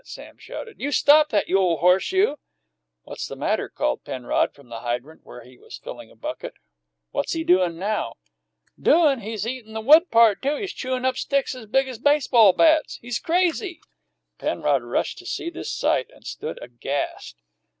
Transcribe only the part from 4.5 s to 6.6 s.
from the hydrant, where he was filling a bucket.